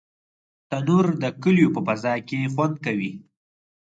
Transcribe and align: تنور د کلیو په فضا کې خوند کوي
تنور 0.69 1.05
د 1.21 1.23
کلیو 1.41 1.73
په 1.75 1.81
فضا 1.87 2.13
کې 2.27 2.39
خوند 2.53 2.75
کوي 2.85 3.11